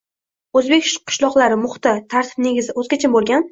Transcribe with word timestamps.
O‘zbek 0.61 0.87
qishloqlari— 1.11 1.59
muhiti, 1.67 1.93
tartib-negizi 2.17 2.79
o‘zgacha 2.85 3.15
bo‘lgan 3.19 3.49